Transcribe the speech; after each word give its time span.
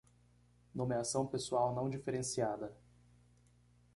Nomeação 0.73 1.27
pessoal 1.27 1.75
não 1.75 1.87
diferenciada 1.87 2.75